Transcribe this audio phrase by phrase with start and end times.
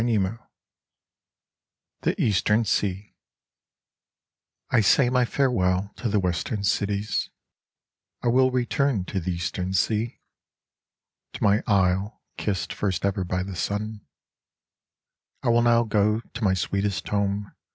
[0.03, 0.39] 112
[2.01, 3.13] THE EASTERN SEA
[4.71, 7.29] I say my farewell to the Western cities;
[8.23, 10.19] I will return to the Eastern Sea,—
[11.33, 14.01] To my isle kissed first ever by the sun,—
[15.43, 17.53] I will now go to my sweetest home.